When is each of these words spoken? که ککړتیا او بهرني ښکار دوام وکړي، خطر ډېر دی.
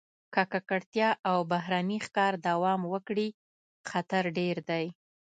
که 0.33 0.41
ککړتیا 0.51 1.09
او 1.31 1.37
بهرني 1.51 1.99
ښکار 2.05 2.33
دوام 2.47 2.81
وکړي، 2.93 3.27
خطر 3.89 4.23
ډېر 4.37 4.57
دی. 4.69 4.85